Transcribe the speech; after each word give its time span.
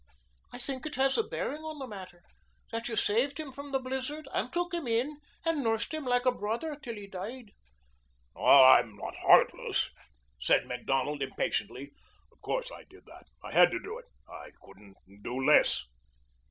"I 0.51 0.57
think 0.57 0.87
it 0.87 0.95
has 0.95 1.15
a 1.15 1.21
bearing 1.21 1.61
on 1.63 1.77
the 1.77 1.85
matter 1.85 2.23
that 2.71 2.87
you 2.87 2.95
saved 2.95 3.39
him 3.39 3.51
from 3.51 3.71
the 3.71 3.77
blizzard 3.77 4.27
and 4.33 4.51
took 4.51 4.73
him 4.73 4.87
in 4.87 5.21
and 5.45 5.63
nursed 5.63 5.93
him 5.93 6.05
like 6.05 6.25
a 6.25 6.31
brother 6.31 6.75
till 6.75 6.95
he 6.95 7.05
died." 7.05 7.51
"I'm 8.35 8.95
not 8.95 9.15
heartless," 9.17 9.91
said 10.39 10.65
Macdonald 10.65 11.21
impatiently. 11.21 11.91
"Of 12.31 12.41
course 12.41 12.71
I 12.71 12.85
did 12.85 13.05
that. 13.05 13.27
I 13.43 13.51
had 13.51 13.69
to 13.69 13.79
do 13.79 13.99
it. 13.99 14.05
I 14.27 14.49
couldn't 14.59 14.95
do 15.21 15.39
less." 15.39 15.85